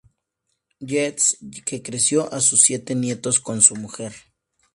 Yeats, 0.91 1.27
que 1.67 1.79
crió 1.89 2.25
a 2.33 2.41
sus 2.41 2.63
siete 2.63 2.95
nietos 2.95 3.39
con 3.39 3.61
su 3.61 3.75
mujer. 3.75 4.13